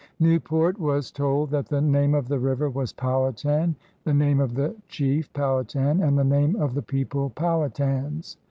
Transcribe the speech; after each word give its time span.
Newport 0.19 0.79
was 0.79 1.11
told 1.11 1.51
that 1.51 1.67
the 1.67 1.79
name 1.79 2.15
of 2.15 2.27
the 2.27 2.39
river 2.39 2.67
was 2.71 2.91
Powhatan, 2.91 3.75
the 4.03 4.15
name 4.15 4.39
of 4.39 4.55
the 4.55 4.75
chief 4.87 5.31
Powhatan, 5.31 6.01
and 6.01 6.17
the 6.17 6.23
name 6.23 6.55
of 6.55 6.73
the 6.73 6.81
people 6.81 7.29
Powhatans. 7.29 8.35